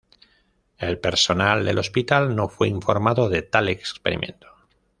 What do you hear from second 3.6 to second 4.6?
experimento.